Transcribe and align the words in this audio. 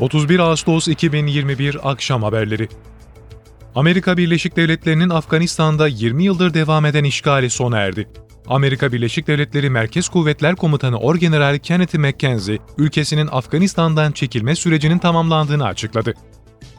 31 0.00 0.38
Ağustos 0.38 0.88
2021 0.88 1.90
Akşam 1.90 2.22
Haberleri 2.22 2.68
Amerika 3.74 4.16
Birleşik 4.16 4.56
Devletleri'nin 4.56 5.10
Afganistan'da 5.10 5.88
20 5.88 6.24
yıldır 6.24 6.54
devam 6.54 6.86
eden 6.86 7.04
işgali 7.04 7.50
sona 7.50 7.78
erdi. 7.78 8.08
Amerika 8.46 8.92
Birleşik 8.92 9.26
Devletleri 9.26 9.70
Merkez 9.70 10.08
Kuvvetler 10.08 10.56
Komutanı 10.56 10.98
Orgeneral 10.98 11.58
Kenneth 11.58 11.98
McKenzie, 11.98 12.58
ülkesinin 12.78 13.28
Afganistan'dan 13.32 14.12
çekilme 14.12 14.54
sürecinin 14.54 14.98
tamamlandığını 14.98 15.64
açıkladı. 15.64 16.14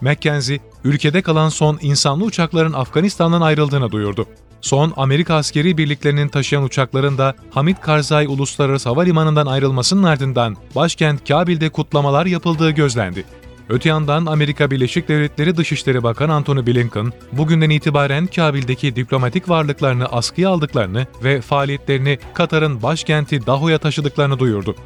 McKenzie, 0.00 0.58
ülkede 0.84 1.22
kalan 1.22 1.48
son 1.48 1.78
insanlı 1.82 2.24
uçakların 2.24 2.72
Afganistan'dan 2.72 3.40
ayrıldığını 3.40 3.90
duyurdu. 3.90 4.26
Son 4.60 4.92
Amerika 4.96 5.34
askeri 5.34 5.78
birliklerinin 5.78 6.28
taşıyan 6.28 6.64
uçakların 6.64 7.18
da 7.18 7.34
Hamid 7.50 7.76
Karzai 7.76 8.28
Uluslararası 8.28 8.88
Havalimanı'ndan 8.88 9.46
ayrılmasının 9.46 10.02
ardından 10.02 10.56
başkent 10.74 11.28
Kabil'de 11.28 11.68
kutlamalar 11.68 12.26
yapıldığı 12.26 12.70
gözlendi. 12.70 13.24
Öte 13.68 13.88
yandan 13.88 14.26
Amerika 14.26 14.70
Birleşik 14.70 15.08
Devletleri 15.08 15.56
Dışişleri 15.56 16.02
Bakanı 16.02 16.34
Antony 16.34 16.66
Blinken, 16.66 17.12
bugünden 17.32 17.70
itibaren 17.70 18.26
Kabil'deki 18.26 18.96
diplomatik 18.96 19.48
varlıklarını 19.48 20.06
askıya 20.06 20.50
aldıklarını 20.50 21.06
ve 21.24 21.40
faaliyetlerini 21.40 22.18
Katar'ın 22.34 22.82
başkenti 22.82 23.46
Daho'ya 23.46 23.78
taşıdıklarını 23.78 24.38
duyurdu. 24.38 24.76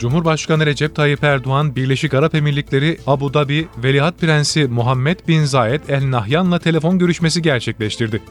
Cumhurbaşkanı 0.00 0.66
Recep 0.66 0.94
Tayyip 0.94 1.24
Erdoğan, 1.24 1.76
Birleşik 1.76 2.14
Arap 2.14 2.34
Emirlikleri 2.34 2.98
Abu 3.06 3.34
Dhabi 3.34 3.68
Veliaht 3.84 4.18
Prensi 4.18 4.66
Muhammed 4.66 5.18
Bin 5.28 5.44
Zayed 5.44 5.80
El 5.88 6.10
Nahyan'la 6.10 6.58
telefon 6.58 6.98
görüşmesi 6.98 7.42
gerçekleştirdi. 7.42 8.22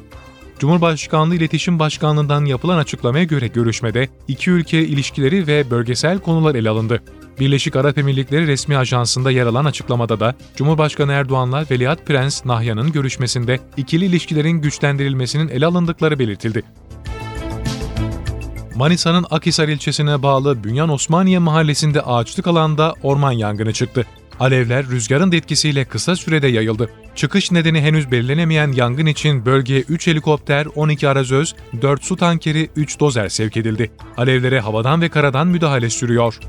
Cumhurbaşkanlığı 0.59 1.35
İletişim 1.35 1.79
Başkanlığı'ndan 1.79 2.45
yapılan 2.45 2.77
açıklamaya 2.77 3.23
göre 3.23 3.47
görüşmede 3.47 4.07
iki 4.27 4.51
ülke 4.51 4.85
ilişkileri 4.85 5.47
ve 5.47 5.71
bölgesel 5.71 6.19
konular 6.19 6.55
ele 6.55 6.69
alındı. 6.69 7.01
Birleşik 7.39 7.75
Arap 7.75 7.97
Emirlikleri 7.97 8.47
resmi 8.47 8.77
ajansında 8.77 9.31
yer 9.31 9.45
alan 9.45 9.65
açıklamada 9.65 10.19
da 10.19 10.35
Cumhurbaşkanı 10.55 11.11
Erdoğan'la 11.11 11.65
Veliaht 11.71 12.05
Prens 12.05 12.45
Nahyan'ın 12.45 12.91
görüşmesinde 12.91 13.59
ikili 13.77 14.05
ilişkilerin 14.05 14.61
güçlendirilmesinin 14.61 15.47
ele 15.47 15.65
alındıkları 15.65 16.19
belirtildi. 16.19 16.63
Manisa'nın 18.79 19.25
Akhisar 19.29 19.67
ilçesine 19.67 20.23
bağlı 20.23 20.63
Bünyan 20.63 20.89
Osmaniye 20.89 21.39
mahallesinde 21.39 22.01
ağaçlık 22.01 22.47
alanda 22.47 22.95
orman 23.03 23.31
yangını 23.31 23.73
çıktı. 23.73 24.05
Alevler 24.39 24.85
rüzgarın 24.87 25.31
etkisiyle 25.31 25.85
kısa 25.85 26.15
sürede 26.15 26.47
yayıldı. 26.47 26.89
Çıkış 27.15 27.51
nedeni 27.51 27.81
henüz 27.81 28.11
belirlenemeyen 28.11 28.71
yangın 28.71 29.05
için 29.05 29.45
bölgeye 29.45 29.81
3 29.81 30.07
helikopter, 30.07 30.67
12 30.75 31.09
arazöz, 31.09 31.55
4 31.81 32.03
su 32.03 32.15
tankeri, 32.15 32.69
3 32.75 32.99
dozer 32.99 33.29
sevk 33.29 33.57
edildi. 33.57 33.91
Alevlere 34.17 34.59
havadan 34.59 35.01
ve 35.01 35.09
karadan 35.09 35.47
müdahale 35.47 35.89
sürüyor. 35.89 36.39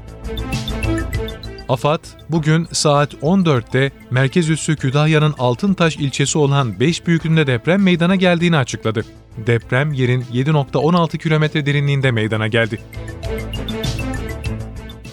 AFAD, 1.70 2.04
bugün 2.30 2.68
saat 2.72 3.14
14'te 3.14 3.90
merkez 4.10 4.50
üssü 4.50 4.76
Kütahya'nın 4.76 5.34
Altıntaş 5.38 5.96
ilçesi 5.96 6.38
olan 6.38 6.80
5 6.80 7.06
büyüklüğünde 7.06 7.46
deprem 7.46 7.82
meydana 7.82 8.16
geldiğini 8.16 8.56
açıkladı. 8.56 9.04
Deprem 9.46 9.92
yerin 9.92 10.22
7.16 10.22 11.18
kilometre 11.18 11.66
derinliğinde 11.66 12.10
meydana 12.10 12.48
geldi. 12.48 12.80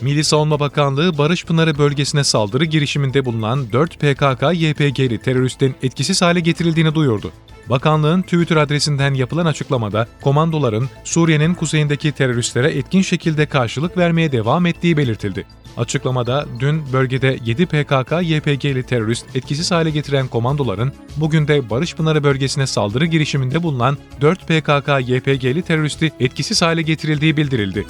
Milli 0.01 0.23
Savunma 0.23 0.59
Bakanlığı 0.59 1.17
Barış 1.17 1.45
Pınarı 1.45 1.77
bölgesine 1.77 2.23
saldırı 2.23 2.65
girişiminde 2.65 3.25
bulunan 3.25 3.71
4 3.71 3.95
PKK-YPG'li 3.95 5.17
teröristin 5.17 5.75
etkisiz 5.83 6.21
hale 6.21 6.39
getirildiğini 6.39 6.95
duyurdu. 6.95 7.31
Bakanlığın 7.69 8.21
Twitter 8.21 8.57
adresinden 8.57 9.13
yapılan 9.13 9.45
açıklamada 9.45 10.07
komandoların 10.21 10.89
Suriye'nin 11.03 11.53
kuzeyindeki 11.53 12.11
teröristlere 12.11 12.71
etkin 12.71 13.01
şekilde 13.01 13.45
karşılık 13.45 13.97
vermeye 13.97 14.31
devam 14.31 14.65
ettiği 14.65 14.97
belirtildi. 14.97 15.45
Açıklamada 15.77 16.45
dün 16.59 16.93
bölgede 16.93 17.37
7 17.45 17.63
PKK-YPG'li 17.63 18.83
terörist 18.83 19.35
etkisiz 19.35 19.71
hale 19.71 19.89
getiren 19.89 20.27
komandoların 20.27 20.93
bugün 21.17 21.47
de 21.47 21.69
Barış 21.69 21.95
Pınarı 21.95 22.23
bölgesine 22.23 22.67
saldırı 22.67 23.05
girişiminde 23.05 23.63
bulunan 23.63 23.97
4 24.21 24.49
PKK-YPG'li 24.49 25.61
teröristi 25.61 26.11
etkisiz 26.19 26.61
hale 26.61 26.81
getirildiği 26.81 27.37
bildirildi. 27.37 27.85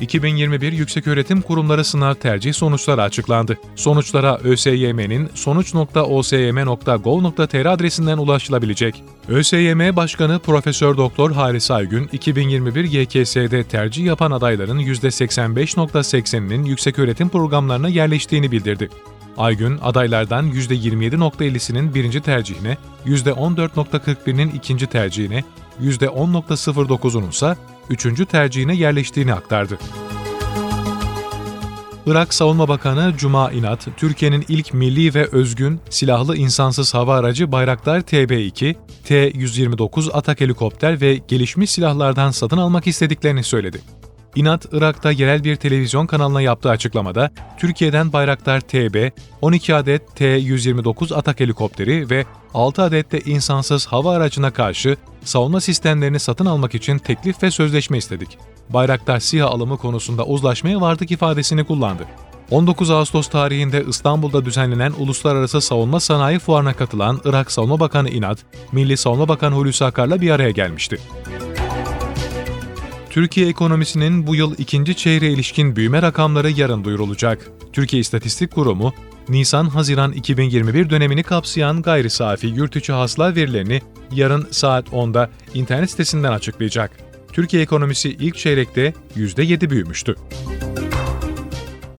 2021 0.00 0.72
Yükseköğretim 0.72 1.40
Kurumları 1.40 1.84
sınav 1.84 2.14
tercih 2.14 2.52
sonuçları 2.52 3.02
açıklandı. 3.02 3.58
Sonuçlara 3.76 4.38
ÖSYM'nin 4.38 5.30
sonuç.osym.gov.tr 5.34 7.66
adresinden 7.66 8.18
ulaşılabilecek. 8.18 9.04
ÖSYM 9.28 9.96
Başkanı 9.96 10.38
Profesör 10.38 10.96
Doktor 10.96 11.32
Halis 11.32 11.70
Aygün, 11.70 12.08
2021 12.12 12.84
YKS'de 12.84 13.64
tercih 13.64 14.04
yapan 14.04 14.30
adayların 14.30 14.78
%85.80'inin 14.78 16.64
yükseköğretim 16.64 17.28
programlarına 17.28 17.88
yerleştiğini 17.88 18.52
bildirdi. 18.52 18.90
Aygün, 19.38 19.78
adaylardan 19.82 20.50
%27.50'sinin 20.50 21.94
birinci 21.94 22.20
tercihine, 22.20 22.76
%14.41'inin 23.06 24.50
ikinci 24.50 24.86
tercihine, 24.86 25.44
%10.09'unun 25.80 27.30
ise 27.30 27.56
üçüncü 27.90 28.26
tercihine 28.26 28.74
yerleştiğini 28.74 29.34
aktardı. 29.34 29.78
Irak 32.06 32.34
Savunma 32.34 32.68
Bakanı 32.68 33.14
Cuma 33.16 33.50
İnat, 33.50 33.88
Türkiye'nin 33.96 34.44
ilk 34.48 34.74
milli 34.74 35.14
ve 35.14 35.28
özgün 35.32 35.80
silahlı 35.90 36.36
insansız 36.36 36.94
hava 36.94 37.16
aracı 37.16 37.52
Bayraktar 37.52 38.00
TB2, 38.00 38.74
T-129 39.04 40.12
atak 40.12 40.40
helikopter 40.40 41.00
ve 41.00 41.20
gelişmiş 41.28 41.70
silahlardan 41.70 42.30
satın 42.30 42.58
almak 42.58 42.86
istediklerini 42.86 43.42
söyledi. 43.42 43.80
İnat, 44.36 44.66
Irak'ta 44.72 45.12
yerel 45.12 45.44
bir 45.44 45.56
televizyon 45.56 46.06
kanalına 46.06 46.40
yaptığı 46.40 46.70
açıklamada, 46.70 47.30
Türkiye'den 47.58 48.12
Bayraktar 48.12 48.60
TB, 48.60 49.10
12 49.42 49.74
adet 49.74 50.16
T-129 50.16 51.14
atak 51.14 51.40
helikopteri 51.40 52.10
ve 52.10 52.24
6 52.54 52.82
adet 52.82 53.12
de 53.12 53.20
insansız 53.20 53.86
hava 53.86 54.14
aracına 54.14 54.50
karşı 54.50 54.96
savunma 55.24 55.60
sistemlerini 55.60 56.18
satın 56.20 56.46
almak 56.46 56.74
için 56.74 56.98
teklif 56.98 57.42
ve 57.42 57.50
sözleşme 57.50 57.98
istedik. 57.98 58.38
Bayraktar 58.68 59.20
SİHA 59.20 59.46
alımı 59.46 59.78
konusunda 59.78 60.26
uzlaşmaya 60.26 60.80
vardık 60.80 61.10
ifadesini 61.10 61.64
kullandı. 61.64 62.02
19 62.50 62.90
Ağustos 62.90 63.28
tarihinde 63.28 63.84
İstanbul'da 63.88 64.44
düzenlenen 64.44 64.92
Uluslararası 64.98 65.60
Savunma 65.60 66.00
Sanayi 66.00 66.38
Fuarı'na 66.38 66.72
katılan 66.72 67.20
Irak 67.24 67.52
Savunma 67.52 67.80
Bakanı 67.80 68.08
İnat, 68.08 68.38
Milli 68.72 68.96
Savunma 68.96 69.28
Bakanı 69.28 69.54
Hulusi 69.54 69.84
Akar'la 69.84 70.20
bir 70.20 70.30
araya 70.30 70.50
gelmişti. 70.50 70.98
Türkiye 73.16 73.48
ekonomisinin 73.48 74.26
bu 74.26 74.34
yıl 74.34 74.54
ikinci 74.58 74.96
çeyreğe 74.96 75.32
ilişkin 75.32 75.76
büyüme 75.76 76.02
rakamları 76.02 76.50
yarın 76.50 76.84
duyurulacak. 76.84 77.50
Türkiye 77.72 78.00
İstatistik 78.00 78.50
Kurumu, 78.50 78.92
Nisan-Haziran 79.28 80.12
2021 80.12 80.90
dönemini 80.90 81.22
kapsayan 81.22 81.82
gayri 81.82 82.10
safi 82.10 82.46
yurt 82.46 82.76
içi 82.76 82.92
hasıla 82.92 83.34
verilerini 83.34 83.80
yarın 84.12 84.46
saat 84.50 84.88
10'da 84.88 85.30
internet 85.54 85.90
sitesinden 85.90 86.32
açıklayacak. 86.32 86.90
Türkiye 87.32 87.62
ekonomisi 87.62 88.10
ilk 88.10 88.36
çeyrekte 88.36 88.94
%7 89.16 89.70
büyümüştü. 89.70 90.16